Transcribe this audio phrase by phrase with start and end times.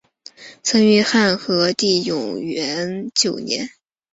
[0.63, 3.69] 曾于汉和帝永元九年。